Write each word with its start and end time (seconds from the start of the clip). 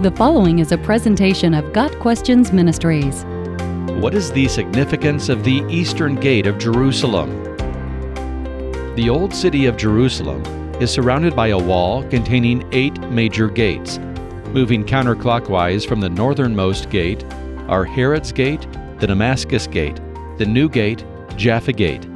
The 0.00 0.12
following 0.12 0.60
is 0.60 0.70
a 0.70 0.78
presentation 0.78 1.54
of 1.54 1.72
Got 1.72 1.90
Questions 1.98 2.52
Ministries. 2.52 3.24
What 4.00 4.14
is 4.14 4.30
the 4.30 4.46
significance 4.46 5.28
of 5.28 5.42
the 5.42 5.64
Eastern 5.68 6.14
Gate 6.14 6.46
of 6.46 6.56
Jerusalem? 6.56 7.42
The 8.94 9.10
Old 9.10 9.34
City 9.34 9.66
of 9.66 9.76
Jerusalem 9.76 10.44
is 10.80 10.92
surrounded 10.92 11.34
by 11.34 11.48
a 11.48 11.58
wall 11.58 12.04
containing 12.04 12.64
eight 12.70 12.96
major 13.10 13.48
gates. 13.48 13.98
Moving 14.50 14.84
counterclockwise 14.84 15.84
from 15.84 15.98
the 15.98 16.10
northernmost 16.10 16.90
gate 16.90 17.24
are 17.66 17.84
Herod's 17.84 18.30
Gate, 18.30 18.68
the 19.00 19.08
Damascus 19.08 19.66
Gate, 19.66 20.00
the 20.36 20.46
New 20.46 20.68
Gate, 20.68 21.04
Jaffa 21.34 21.72
Gate, 21.72 22.06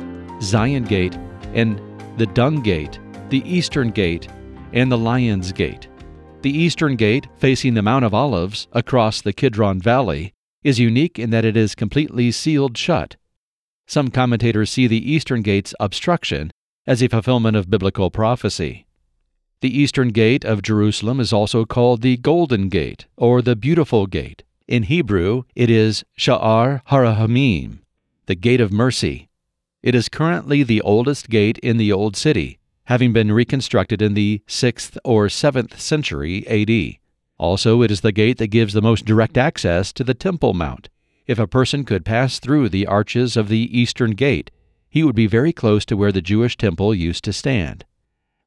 Zion 0.41 0.85
Gate, 0.85 1.17
and 1.53 1.81
the 2.17 2.27
Dung 2.27 2.63
Gate, 2.63 3.01
the 3.31 3.43
Eastern 3.45 3.91
Gate, 3.91 4.29
and 4.73 4.93
the 4.93 4.99
Lion's 4.99 5.51
Gate. 5.51 5.89
The 6.43 6.51
eastern 6.51 6.97
gate, 6.97 7.29
facing 7.37 7.75
the 7.75 7.83
Mount 7.83 8.05
of 8.05 8.13
Olives 8.13 8.67
across 8.73 9.21
the 9.21 9.33
Kidron 9.33 9.81
Valley, 9.81 10.35
is 10.65 10.81
unique 10.81 11.17
in 11.17 11.31
that 11.31 11.45
it 11.45 11.57
is 11.57 11.77
completely 11.77 12.33
sealed 12.33 12.77
shut. 12.77 13.15
Some 13.87 14.11
commentators 14.11 14.69
see 14.73 14.89
the 14.89 15.13
eastern 15.13 15.43
gate's 15.43 15.73
obstruction 15.79 16.51
as 16.85 17.01
a 17.01 17.09
fulfillment 17.09 17.57
of 17.57 17.71
biblical 17.71 18.11
prophecy. 18.11 18.87
The 19.61 19.79
eastern 19.79 20.09
gate 20.09 20.45
of 20.45 20.63
Jerusalem 20.63 21.21
is 21.21 21.33
also 21.33 21.65
called 21.65 22.03
the 22.03 22.17
Golden 22.17 22.69
Gate 22.69 23.07
or 23.17 23.41
the 23.41 23.55
Beautiful 23.55 24.09
Gate. 24.09 24.43
In 24.67 24.85
Hebrew, 24.85 25.45
it 25.55 25.71
is 25.71 26.03
Sha'ar 26.19 26.83
Harahamim, 26.89 27.79
the 28.27 28.35
Gate 28.35 28.61
of 28.61 28.73
Mercy. 28.73 29.29
It 29.81 29.95
is 29.95 30.09
currently 30.09 30.65
the 30.65 30.81
oldest 30.81 31.31
gate 31.31 31.59
in 31.59 31.77
the 31.77 31.93
Old 31.93 32.17
City 32.17 32.59
having 32.93 33.11
been 33.15 33.33
reconstructed 33.33 34.03
in 34.03 34.13
the 34.13 34.43
6th 34.47 34.99
or 35.03 35.29
7th 35.29 35.81
century 35.81 36.47
AD. 36.47 36.99
Also, 37.39 37.81
it 37.81 37.91
is 37.91 38.03
the 38.03 38.13
gate 38.13 38.37
that 38.37 38.49
gives 38.49 38.75
the 38.75 38.83
most 38.83 39.07
direct 39.07 39.39
access 39.39 39.95
to 39.95 40.05
the 40.05 40.13
Temple 40.13 40.53
Mount. 40.53 40.91
If 41.27 41.39
a 41.39 41.47
person 41.47 41.87
could 41.87 42.05
pass 42.05 42.39
through 42.39 42.69
the 42.69 42.87
arches 42.87 43.35
of 43.35 43.49
the 43.49 43.81
eastern 43.81 44.11
gate, 44.11 44.51
he 44.91 45.03
would 45.03 45.15
be 45.15 45.27
very 45.27 45.55
close 45.55 45.87
to 45.87 45.97
where 45.97 46.13
the 46.13 46.21
Jewish 46.21 46.59
temple 46.59 46.95
used 46.95 47.25
to 47.25 47.33
stand. 47.33 47.87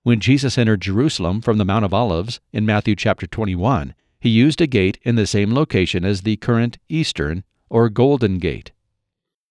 When 0.03 0.19
Jesus 0.19 0.59
entered 0.59 0.81
Jerusalem 0.81 1.41
from 1.41 1.57
the 1.57 1.65
Mount 1.65 1.83
of 1.83 1.91
Olives 1.95 2.39
in 2.53 2.67
Matthew 2.67 2.95
chapter 2.95 3.25
21, 3.25 3.95
he 4.19 4.29
used 4.29 4.61
a 4.61 4.67
gate 4.67 4.99
in 5.01 5.15
the 5.15 5.25
same 5.25 5.55
location 5.55 6.05
as 6.05 6.21
the 6.21 6.37
current 6.37 6.77
eastern 6.87 7.43
or 7.67 7.89
golden 7.89 8.37
gate. 8.37 8.73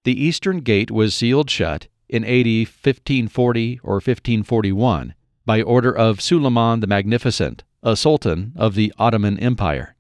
The 0.05 0.25
eastern 0.25 0.61
gate 0.61 0.93
was 0.93 1.17
sealed 1.17 1.51
shut 1.51 1.89
in 2.09 2.25
AD 2.25 2.47
1540 2.47 3.81
or 3.83 3.95
1541 3.95 5.15
by 5.47 5.63
order 5.63 5.95
of 5.95 6.21
Suleiman 6.21 6.81
the 6.81 6.87
Magnificent, 6.87 7.65
a 7.83 7.97
sultan 7.97 8.53
of 8.57 8.75
the 8.75 8.93
Ottoman 8.99 9.39
Empire. 9.39 9.95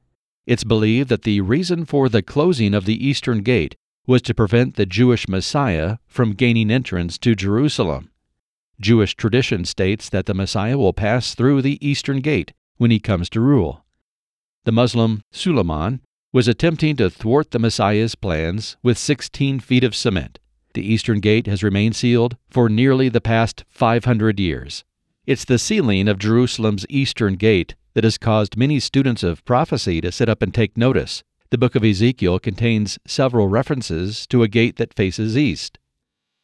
It's 0.46 0.64
believed 0.64 1.08
that 1.08 1.22
the 1.22 1.40
reason 1.40 1.84
for 1.84 2.08
the 2.08 2.22
closing 2.22 2.74
of 2.74 2.84
the 2.84 3.06
Eastern 3.06 3.42
Gate 3.42 3.76
was 4.06 4.22
to 4.22 4.34
prevent 4.34 4.76
the 4.76 4.86
Jewish 4.86 5.28
Messiah 5.28 5.98
from 6.06 6.32
gaining 6.32 6.70
entrance 6.70 7.16
to 7.18 7.34
Jerusalem. 7.34 8.10
Jewish 8.80 9.14
tradition 9.14 9.64
states 9.64 10.08
that 10.10 10.26
the 10.26 10.34
Messiah 10.34 10.76
will 10.76 10.92
pass 10.92 11.34
through 11.34 11.62
the 11.62 11.78
Eastern 11.86 12.20
Gate 12.20 12.52
when 12.76 12.90
he 12.90 13.00
comes 13.00 13.30
to 13.30 13.40
rule. 13.40 13.84
The 14.64 14.72
Muslim 14.72 15.22
Suleiman 15.30 16.00
was 16.32 16.48
attempting 16.48 16.96
to 16.96 17.08
thwart 17.08 17.52
the 17.52 17.58
Messiah's 17.58 18.14
plans 18.14 18.76
with 18.82 18.98
16 18.98 19.60
feet 19.60 19.84
of 19.84 19.94
cement. 19.94 20.38
The 20.74 20.84
eastern 20.84 21.20
gate 21.20 21.46
has 21.46 21.62
remained 21.62 21.96
sealed 21.96 22.36
for 22.50 22.68
nearly 22.68 23.08
the 23.08 23.20
past 23.20 23.64
500 23.68 24.40
years. 24.40 24.84
It's 25.24 25.44
the 25.44 25.58
sealing 25.58 26.08
of 26.08 26.18
Jerusalem's 26.18 26.84
eastern 26.88 27.36
gate 27.36 27.76
that 27.94 28.04
has 28.04 28.18
caused 28.18 28.56
many 28.56 28.80
students 28.80 29.22
of 29.22 29.44
prophecy 29.44 30.00
to 30.00 30.12
sit 30.12 30.28
up 30.28 30.42
and 30.42 30.52
take 30.52 30.76
notice. 30.76 31.22
The 31.50 31.58
book 31.58 31.76
of 31.76 31.84
Ezekiel 31.84 32.40
contains 32.40 32.98
several 33.06 33.46
references 33.46 34.26
to 34.26 34.42
a 34.42 34.48
gate 34.48 34.76
that 34.76 34.94
faces 34.94 35.38
east. 35.38 35.78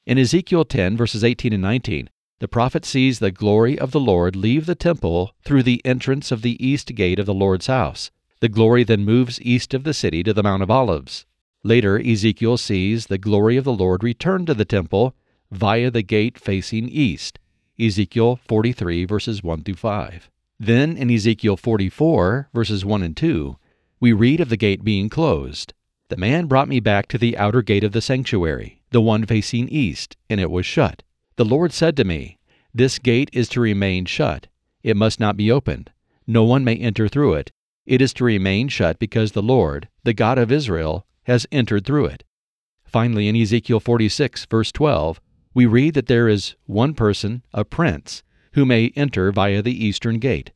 In 0.06 0.16
Ezekiel 0.16 0.64
10, 0.64 0.96
verses 0.96 1.24
18 1.24 1.52
and 1.52 1.62
19, 1.62 2.08
the 2.38 2.48
prophet 2.48 2.84
sees 2.84 3.18
the 3.18 3.32
glory 3.32 3.76
of 3.78 3.90
the 3.90 4.00
Lord 4.00 4.36
leave 4.36 4.66
the 4.66 4.76
temple 4.76 5.34
through 5.42 5.64
the 5.64 5.84
entrance 5.84 6.30
of 6.30 6.42
the 6.42 6.64
east 6.64 6.94
gate 6.94 7.18
of 7.18 7.26
the 7.26 7.34
Lord's 7.34 7.66
house. 7.66 8.12
The 8.40 8.48
glory 8.48 8.84
then 8.84 9.04
moves 9.04 9.42
east 9.42 9.74
of 9.74 9.82
the 9.84 9.92
city 9.92 10.22
to 10.22 10.32
the 10.32 10.42
Mount 10.42 10.62
of 10.62 10.70
Olives. 10.70 11.26
Later, 11.62 12.00
Ezekiel 12.00 12.56
sees 12.56 13.06
the 13.06 13.18
glory 13.18 13.56
of 13.56 13.64
the 13.64 13.72
Lord 13.72 14.02
return 14.02 14.46
to 14.46 14.54
the 14.54 14.64
temple 14.64 15.14
via 15.50 15.90
the 15.90 16.02
gate 16.02 16.38
facing 16.38 16.88
east. 16.88 17.38
Ezekiel 17.78 18.36
43, 18.36 19.04
verses 19.04 19.42
1 19.42 19.64
through 19.64 19.74
5. 19.74 20.30
Then 20.58 20.96
in 20.96 21.10
Ezekiel 21.10 21.56
44, 21.56 22.48
verses 22.54 22.84
1 22.84 23.02
and 23.02 23.16
2, 23.16 23.56
we 24.00 24.12
read 24.12 24.40
of 24.40 24.48
the 24.48 24.56
gate 24.56 24.82
being 24.84 25.10
closed. 25.10 25.74
The 26.08 26.16
man 26.16 26.46
brought 26.46 26.68
me 26.68 26.80
back 26.80 27.08
to 27.08 27.18
the 27.18 27.36
outer 27.36 27.62
gate 27.62 27.84
of 27.84 27.92
the 27.92 28.00
sanctuary, 28.00 28.82
the 28.90 29.00
one 29.00 29.26
facing 29.26 29.68
east, 29.68 30.16
and 30.28 30.40
it 30.40 30.50
was 30.50 30.64
shut. 30.64 31.02
The 31.36 31.44
Lord 31.44 31.72
said 31.72 31.96
to 31.98 32.04
me, 32.04 32.38
This 32.74 32.98
gate 32.98 33.30
is 33.32 33.48
to 33.50 33.60
remain 33.60 34.06
shut. 34.06 34.46
It 34.82 34.96
must 34.96 35.20
not 35.20 35.36
be 35.36 35.52
opened. 35.52 35.90
No 36.26 36.44
one 36.44 36.64
may 36.64 36.76
enter 36.76 37.06
through 37.06 37.34
it. 37.34 37.52
It 37.86 38.00
is 38.00 38.14
to 38.14 38.24
remain 38.24 38.68
shut 38.68 38.98
because 38.98 39.32
the 39.32 39.42
Lord, 39.42 39.88
the 40.04 40.14
God 40.14 40.38
of 40.38 40.50
Israel, 40.50 41.06
has 41.30 41.46
entered 41.52 41.86
through 41.86 42.06
it. 42.06 42.24
Finally, 42.84 43.28
in 43.28 43.36
Ezekiel 43.36 43.78
46, 43.78 44.46
verse 44.46 44.72
12, 44.72 45.20
we 45.54 45.64
read 45.64 45.94
that 45.94 46.06
there 46.06 46.28
is 46.28 46.56
one 46.66 46.92
person, 46.92 47.42
a 47.54 47.64
prince, 47.64 48.24
who 48.54 48.66
may 48.66 48.92
enter 48.96 49.30
via 49.30 49.62
the 49.62 49.84
eastern 49.84 50.18
gate. 50.18 50.50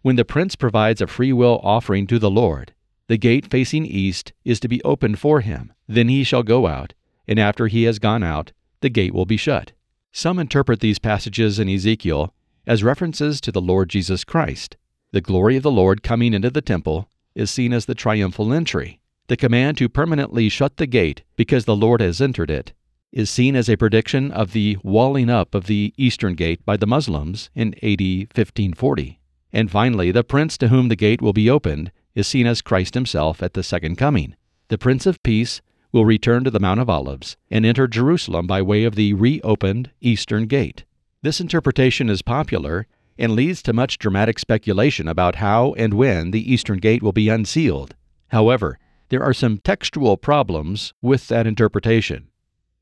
When 0.00 0.16
the 0.16 0.24
prince 0.24 0.56
provides 0.56 1.02
a 1.02 1.06
free 1.06 1.34
will 1.34 1.60
offering 1.62 2.06
to 2.06 2.18
the 2.18 2.30
Lord, 2.30 2.72
the 3.08 3.18
gate 3.18 3.50
facing 3.50 3.84
east 3.84 4.32
is 4.42 4.58
to 4.60 4.68
be 4.68 4.82
opened 4.84 5.18
for 5.18 5.42
him. 5.42 5.72
Then 5.86 6.08
he 6.08 6.24
shall 6.24 6.42
go 6.42 6.66
out, 6.66 6.94
and 7.28 7.38
after 7.38 7.66
he 7.66 7.82
has 7.82 7.98
gone 7.98 8.22
out, 8.22 8.52
the 8.80 8.88
gate 8.88 9.12
will 9.12 9.26
be 9.26 9.36
shut. 9.36 9.72
Some 10.12 10.38
interpret 10.38 10.80
these 10.80 10.98
passages 10.98 11.58
in 11.58 11.68
Ezekiel 11.68 12.32
as 12.66 12.82
references 12.82 13.38
to 13.42 13.52
the 13.52 13.60
Lord 13.60 13.90
Jesus 13.90 14.24
Christ. 14.24 14.78
The 15.12 15.20
glory 15.20 15.56
of 15.56 15.62
the 15.62 15.70
Lord 15.70 16.02
coming 16.02 16.32
into 16.32 16.48
the 16.48 16.62
temple 16.62 17.10
is 17.34 17.50
seen 17.50 17.74
as 17.74 17.84
the 17.84 17.94
triumphal 17.94 18.52
entry. 18.52 18.99
The 19.30 19.36
command 19.36 19.76
to 19.76 19.88
permanently 19.88 20.48
shut 20.48 20.76
the 20.76 20.88
gate 20.88 21.22
because 21.36 21.64
the 21.64 21.76
Lord 21.76 22.00
has 22.00 22.20
entered 22.20 22.50
it 22.50 22.72
is 23.12 23.30
seen 23.30 23.54
as 23.54 23.68
a 23.70 23.76
prediction 23.76 24.32
of 24.32 24.50
the 24.50 24.76
walling 24.82 25.30
up 25.30 25.54
of 25.54 25.66
the 25.66 25.94
eastern 25.96 26.34
gate 26.34 26.66
by 26.66 26.76
the 26.76 26.88
Muslims 26.88 27.48
in 27.54 27.68
AD 27.74 28.00
1540. 28.34 29.20
And 29.52 29.70
finally, 29.70 30.10
the 30.10 30.24
prince 30.24 30.58
to 30.58 30.66
whom 30.66 30.88
the 30.88 30.96
gate 30.96 31.22
will 31.22 31.32
be 31.32 31.48
opened 31.48 31.92
is 32.12 32.26
seen 32.26 32.44
as 32.44 32.60
Christ 32.60 32.94
himself 32.94 33.40
at 33.40 33.54
the 33.54 33.62
second 33.62 33.94
coming. 33.94 34.34
The 34.66 34.78
Prince 34.78 35.06
of 35.06 35.22
Peace 35.22 35.60
will 35.92 36.04
return 36.04 36.42
to 36.42 36.50
the 36.50 36.58
Mount 36.58 36.80
of 36.80 36.90
Olives 36.90 37.36
and 37.52 37.64
enter 37.64 37.86
Jerusalem 37.86 38.48
by 38.48 38.60
way 38.60 38.82
of 38.82 38.96
the 38.96 39.12
reopened 39.12 39.92
eastern 40.00 40.48
gate. 40.48 40.84
This 41.22 41.40
interpretation 41.40 42.10
is 42.10 42.20
popular 42.20 42.88
and 43.16 43.36
leads 43.36 43.62
to 43.62 43.72
much 43.72 43.98
dramatic 43.98 44.40
speculation 44.40 45.06
about 45.06 45.36
how 45.36 45.72
and 45.74 45.94
when 45.94 46.32
the 46.32 46.52
eastern 46.52 46.78
gate 46.78 47.04
will 47.04 47.12
be 47.12 47.28
unsealed. 47.28 47.94
However, 48.30 48.76
there 49.10 49.22
are 49.22 49.34
some 49.34 49.58
textual 49.58 50.16
problems 50.16 50.94
with 51.02 51.28
that 51.28 51.46
interpretation. 51.46 52.28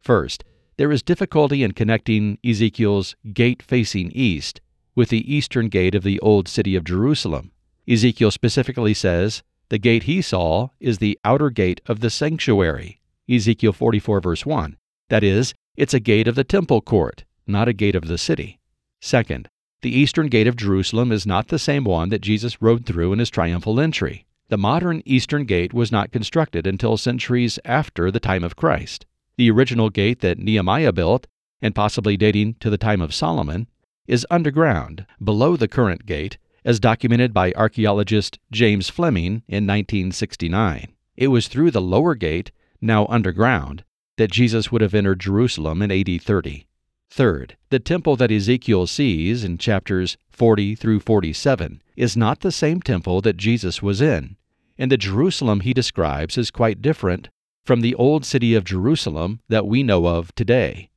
First, 0.00 0.44
there 0.77 0.93
is 0.93 1.03
difficulty 1.03 1.62
in 1.62 1.72
connecting 1.72 2.39
Ezekiel's 2.44 3.16
gate 3.33 3.62
facing 3.62 4.12
east 4.12 4.61
with 4.94 5.09
the 5.09 5.34
eastern 5.34 5.69
gate 5.69 5.94
of 5.94 6.05
the 6.05 6.21
old 6.21 6.47
city 6.47 6.77
of 6.77 6.84
Jerusalem. 6.84 7.50
Ezekiel 7.89 8.31
specifically 8.31 8.94
says, 8.94 9.43
The 9.71 9.78
gate 9.78 10.05
he 10.05 10.22
saw 10.22 10.69
is 10.78 10.99
the 10.99 11.19
outer 11.25 11.50
gate 11.50 11.81
of 11.87 12.00
the 12.00 12.11
sanctuary. 12.11 13.00
Ezekiel 13.28 13.72
44, 13.72 14.21
verse 14.21 14.47
1. 14.47 14.77
That 15.09 15.25
is, 15.25 15.55
it's 15.77 15.95
a 15.95 16.00
gate 16.00 16.28
of 16.28 16.34
the 16.34 16.45
temple 16.45 16.81
court, 16.81 17.25
not 17.47 17.69
a 17.69 17.72
gate 17.72 17.95
of 17.97 18.06
the 18.06 18.19
city. 18.19 18.60
Second, 19.00 19.49
the 19.81 19.97
eastern 19.97 20.27
gate 20.27 20.47
of 20.47 20.56
Jerusalem 20.56 21.10
is 21.12 21.27
not 21.27 21.48
the 21.48 21.59
same 21.59 21.84
one 21.84 22.10
that 22.10 22.21
Jesus 22.21 22.60
rode 22.60 22.84
through 22.84 23.13
in 23.13 23.19
his 23.19 23.31
triumphal 23.31 23.81
entry. 23.81 24.27
The 24.50 24.56
modern 24.56 25.03
Eastern 25.04 25.45
Gate 25.45 25.74
was 25.74 25.92
not 25.92 26.10
constructed 26.10 26.66
until 26.66 26.97
centuries 26.97 27.59
after 27.66 28.10
the 28.10 28.21
time 28.21 28.42
of 28.42 28.56
Christ. 28.56 29.04
The 29.36 29.50
original 29.50 29.91
gate 29.91 30.21
that 30.21 30.39
Nehemiah 30.39 30.92
built, 30.92 31.27
and 31.60 31.74
possibly 31.74 32.16
dating 32.16 32.54
to 32.60 32.71
the 32.71 32.78
time 32.78 33.03
of 33.03 33.12
Solomon, 33.12 33.68
is 34.06 34.27
underground, 34.30 35.04
below 35.22 35.54
the 35.54 35.68
current 35.68 36.06
gate, 36.06 36.39
as 36.65 36.80
documented 36.80 37.34
by 37.34 37.53
archaeologist 37.53 38.39
James 38.50 38.89
Fleming 38.89 39.42
in 39.48 39.66
1969. 39.66 40.95
It 41.15 41.28
was 41.28 41.48
through 41.48 41.71
the 41.71 41.83
lower 41.83 42.15
gate, 42.15 42.50
now 42.80 43.04
underground, 43.06 43.84
that 44.16 44.30
Jesus 44.30 44.72
would 44.72 44.80
have 44.80 44.95
entered 44.95 45.21
Jerusalem 45.21 45.83
in 45.83 45.91
AD 45.91 46.22
30. 46.22 46.67
Third, 47.10 47.57
the 47.71 47.78
temple 47.78 48.16
that 48.16 48.31
Ezekiel 48.31 48.87
sees 48.87 49.43
in 49.43 49.59
chapters 49.59 50.16
40 50.31 50.75
through 50.75 51.01
47 51.01 51.83
is 51.97 52.16
not 52.16 52.41
the 52.41 52.53
same 52.53 52.81
temple 52.81 53.21
that 53.22 53.37
Jesus 53.37 53.83
was 53.83 54.01
in, 54.01 54.37
and 54.77 54.93
the 54.93 54.97
Jerusalem 54.97 55.60
he 55.60 55.72
describes 55.72 56.39
is 56.39 56.51
quite 56.51 56.83
different 56.83 57.28
from 57.65 57.81
the 57.81 57.95
old 57.95 58.25
city 58.25 58.55
of 58.55 58.65
Jerusalem 58.65 59.41
that 59.49 59.66
we 59.66 59.83
know 59.83 60.07
of 60.07 60.34
today. 60.34 60.91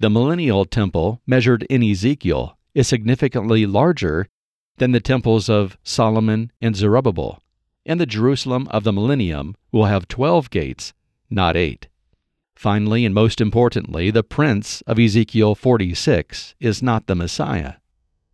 The 0.00 0.10
millennial 0.10 0.64
temple, 0.64 1.20
measured 1.26 1.64
in 1.64 1.82
Ezekiel, 1.82 2.56
is 2.74 2.88
significantly 2.88 3.66
larger 3.66 4.26
than 4.78 4.92
the 4.92 5.00
temples 5.00 5.48
of 5.48 5.76
Solomon 5.84 6.50
and 6.60 6.74
Zerubbabel. 6.74 7.42
and 7.84 8.00
the 8.00 8.06
Jerusalem 8.06 8.68
of 8.70 8.84
the 8.84 8.92
millennium 8.92 9.56
will 9.72 9.86
have 9.86 10.06
12 10.08 10.50
gates, 10.50 10.92
not 11.28 11.56
8. 11.56 11.88
Finally, 12.62 13.04
and 13.04 13.12
most 13.12 13.40
importantly, 13.40 14.08
the 14.08 14.22
prince 14.22 14.82
of 14.82 14.96
Ezekiel 14.96 15.56
46 15.56 16.54
is 16.60 16.80
not 16.80 17.08
the 17.08 17.16
Messiah. 17.16 17.72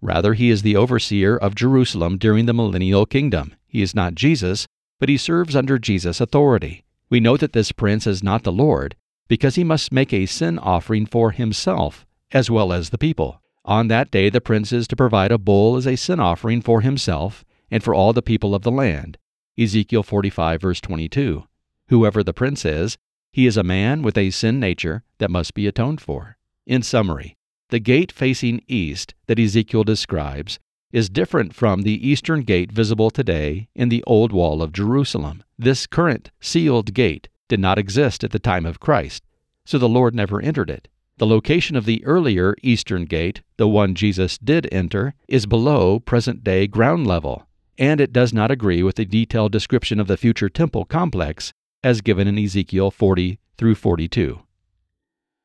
Rather, 0.02 0.34
he 0.34 0.50
is 0.50 0.60
the 0.60 0.76
overseer 0.76 1.34
of 1.34 1.54
Jerusalem 1.54 2.18
during 2.18 2.44
the 2.44 2.52
millennial 2.52 3.06
kingdom. 3.06 3.54
He 3.66 3.80
is 3.80 3.94
not 3.94 4.14
Jesus, 4.14 4.66
but 5.00 5.08
he 5.08 5.16
serves 5.16 5.56
under 5.56 5.78
Jesus' 5.78 6.20
authority. 6.20 6.84
We 7.08 7.20
know 7.20 7.38
that 7.38 7.54
this 7.54 7.72
prince 7.72 8.06
is 8.06 8.22
not 8.22 8.42
the 8.42 8.52
Lord 8.52 8.96
because 9.28 9.54
he 9.54 9.64
must 9.64 9.94
make 9.94 10.12
a 10.12 10.26
sin 10.26 10.58
offering 10.58 11.06
for 11.06 11.30
himself 11.30 12.04
as 12.30 12.50
well 12.50 12.70
as 12.70 12.90
the 12.90 12.98
people. 12.98 13.40
On 13.64 13.88
that 13.88 14.10
day, 14.10 14.28
the 14.28 14.42
prince 14.42 14.74
is 14.74 14.86
to 14.88 14.94
provide 14.94 15.32
a 15.32 15.38
bull 15.38 15.74
as 15.76 15.86
a 15.86 15.96
sin 15.96 16.20
offering 16.20 16.60
for 16.60 16.82
himself 16.82 17.46
and 17.70 17.82
for 17.82 17.94
all 17.94 18.12
the 18.12 18.20
people 18.20 18.54
of 18.54 18.60
the 18.60 18.70
land. 18.70 19.16
Ezekiel 19.58 20.02
45, 20.02 20.60
verse 20.60 20.82
22. 20.82 21.44
Whoever 21.88 22.22
the 22.22 22.34
prince 22.34 22.66
is, 22.66 22.98
he 23.32 23.46
is 23.46 23.56
a 23.56 23.62
man 23.62 24.02
with 24.02 24.16
a 24.16 24.30
sin 24.30 24.58
nature 24.58 25.02
that 25.18 25.30
must 25.30 25.54
be 25.54 25.66
atoned 25.66 26.00
for. 26.00 26.36
In 26.66 26.82
summary, 26.82 27.36
the 27.70 27.78
gate 27.78 28.10
facing 28.10 28.62
east 28.66 29.14
that 29.26 29.38
Ezekiel 29.38 29.84
describes 29.84 30.58
is 30.90 31.10
different 31.10 31.54
from 31.54 31.82
the 31.82 32.08
eastern 32.08 32.42
gate 32.42 32.72
visible 32.72 33.10
today 33.10 33.68
in 33.74 33.90
the 33.90 34.02
old 34.06 34.32
wall 34.32 34.62
of 34.62 34.72
Jerusalem. 34.72 35.42
This 35.58 35.86
current 35.86 36.30
sealed 36.40 36.94
gate 36.94 37.28
did 37.48 37.60
not 37.60 37.78
exist 37.78 38.24
at 38.24 38.30
the 38.30 38.38
time 38.38 38.64
of 38.64 38.80
Christ, 38.80 39.22
so 39.66 39.78
the 39.78 39.88
Lord 39.88 40.14
never 40.14 40.40
entered 40.40 40.70
it. 40.70 40.88
The 41.18 41.26
location 41.26 41.76
of 41.76 41.84
the 41.84 42.04
earlier 42.04 42.54
eastern 42.62 43.04
gate, 43.04 43.42
the 43.56 43.68
one 43.68 43.94
Jesus 43.94 44.38
did 44.38 44.68
enter, 44.72 45.14
is 45.26 45.46
below 45.46 45.98
present 45.98 46.44
day 46.44 46.66
ground 46.66 47.06
level, 47.06 47.48
and 47.76 48.00
it 48.00 48.12
does 48.12 48.32
not 48.32 48.50
agree 48.50 48.82
with 48.82 48.96
the 48.96 49.04
detailed 49.04 49.52
description 49.52 50.00
of 50.00 50.06
the 50.06 50.16
future 50.16 50.48
temple 50.48 50.84
complex 50.84 51.52
as 51.82 52.00
given 52.00 52.26
in 52.26 52.38
Ezekiel 52.38 52.90
40 52.90 53.38
through 53.56 53.74
42. 53.74 54.40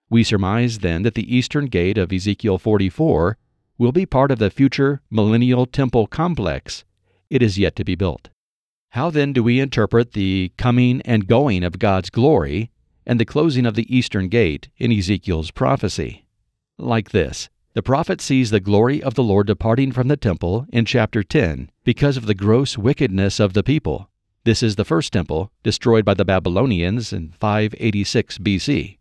We 0.09 0.23
surmise 0.23 0.79
then 0.79 1.03
that 1.03 1.15
the 1.15 1.35
eastern 1.35 1.65
gate 1.67 1.97
of 1.97 2.11
Ezekiel 2.11 2.57
44 2.57 3.37
will 3.77 3.91
be 3.91 4.05
part 4.05 4.31
of 4.31 4.39
the 4.39 4.49
future 4.49 5.01
millennial 5.09 5.65
temple 5.65 6.07
complex. 6.07 6.83
It 7.29 7.41
is 7.41 7.57
yet 7.57 7.75
to 7.77 7.83
be 7.83 7.95
built. 7.95 8.29
How 8.91 9.09
then 9.09 9.33
do 9.33 9.41
we 9.41 9.59
interpret 9.59 10.11
the 10.11 10.51
coming 10.57 11.01
and 11.01 11.27
going 11.27 11.63
of 11.63 11.79
God's 11.79 12.11
glory 12.11 12.69
and 13.05 13.19
the 13.19 13.25
closing 13.25 13.65
of 13.65 13.75
the 13.75 13.95
eastern 13.95 14.27
gate 14.29 14.69
in 14.77 14.91
Ezekiel's 14.91 15.51
prophecy? 15.51 16.27
Like 16.77 17.09
this 17.09 17.49
The 17.73 17.81
prophet 17.81 18.21
sees 18.21 18.51
the 18.51 18.59
glory 18.59 19.01
of 19.01 19.15
the 19.15 19.23
Lord 19.23 19.47
departing 19.47 19.91
from 19.91 20.09
the 20.09 20.17
temple 20.17 20.67
in 20.71 20.85
chapter 20.85 21.23
10 21.23 21.71
because 21.83 22.17
of 22.17 22.27
the 22.27 22.35
gross 22.35 22.77
wickedness 22.77 23.39
of 23.39 23.53
the 23.53 23.63
people. 23.63 24.09
This 24.45 24.61
is 24.61 24.75
the 24.75 24.83
first 24.83 25.13
temple, 25.13 25.53
destroyed 25.63 26.03
by 26.03 26.15
the 26.15 26.25
Babylonians 26.25 27.13
in 27.13 27.31
586 27.39 28.39
BC. 28.39 28.97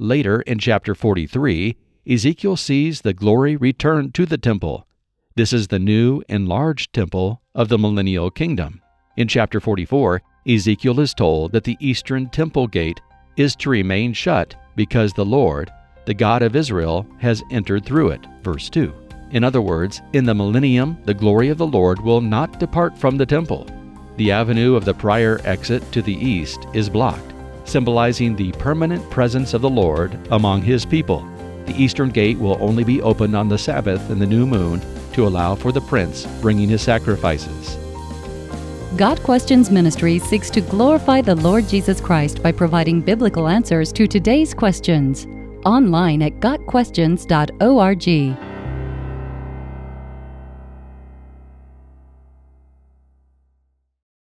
Later, 0.00 0.40
in 0.40 0.58
chapter 0.58 0.96
43, 0.96 1.76
Ezekiel 2.08 2.56
sees 2.56 3.02
the 3.02 3.12
glory 3.12 3.54
return 3.54 4.10
to 4.10 4.26
the 4.26 4.38
temple. 4.38 4.88
This 5.36 5.52
is 5.52 5.68
the 5.68 5.78
new, 5.78 6.22
enlarged 6.28 6.92
temple 6.92 7.40
of 7.54 7.68
the 7.68 7.78
millennial 7.78 8.32
kingdom. 8.32 8.82
In 9.16 9.28
chapter 9.28 9.60
44, 9.60 10.22
Ezekiel 10.48 10.98
is 10.98 11.14
told 11.14 11.52
that 11.52 11.62
the 11.62 11.76
eastern 11.78 12.28
temple 12.28 12.66
gate 12.66 13.00
is 13.36 13.54
to 13.56 13.70
remain 13.70 14.12
shut 14.12 14.56
because 14.74 15.12
the 15.12 15.24
Lord, 15.24 15.70
the 16.06 16.14
God 16.14 16.42
of 16.42 16.56
Israel, 16.56 17.06
has 17.18 17.44
entered 17.52 17.84
through 17.84 18.08
it. 18.08 18.26
Verse 18.42 18.68
2. 18.68 18.92
In 19.30 19.44
other 19.44 19.60
words, 19.60 20.02
in 20.14 20.24
the 20.24 20.34
millennium, 20.34 20.98
the 21.04 21.14
glory 21.14 21.48
of 21.48 21.58
the 21.58 21.66
Lord 21.66 22.00
will 22.00 22.20
not 22.20 22.58
depart 22.58 22.98
from 22.98 23.16
the 23.16 23.26
temple. 23.26 23.68
The 24.16 24.32
avenue 24.32 24.74
of 24.74 24.84
the 24.84 24.94
prior 24.94 25.40
exit 25.44 25.90
to 25.92 26.02
the 26.02 26.14
east 26.14 26.66
is 26.74 26.88
blocked 26.88 27.30
symbolizing 27.70 28.34
the 28.34 28.50
permanent 28.52 29.08
presence 29.10 29.54
of 29.54 29.62
the 29.62 29.70
Lord 29.70 30.18
among 30.32 30.62
his 30.62 30.84
people. 30.84 31.24
The 31.66 31.80
eastern 31.80 32.10
gate 32.10 32.38
will 32.38 32.58
only 32.60 32.84
be 32.84 33.00
opened 33.00 33.36
on 33.36 33.48
the 33.48 33.58
Sabbath 33.58 34.10
and 34.10 34.20
the 34.20 34.26
new 34.26 34.44
moon 34.44 34.82
to 35.12 35.26
allow 35.26 35.54
for 35.54 35.72
the 35.72 35.80
prince 35.80 36.26
bringing 36.42 36.68
his 36.68 36.82
sacrifices. 36.82 37.78
Got 38.96 39.22
Questions 39.22 39.70
Ministry 39.70 40.18
seeks 40.18 40.50
to 40.50 40.60
glorify 40.60 41.20
the 41.20 41.36
Lord 41.36 41.68
Jesus 41.68 42.00
Christ 42.00 42.42
by 42.42 42.50
providing 42.50 43.00
biblical 43.00 43.46
answers 43.46 43.92
to 43.92 44.08
today's 44.08 44.52
questions. 44.52 45.28
Online 45.64 46.22
at 46.22 46.40
GotQuestions.org. 46.40 48.49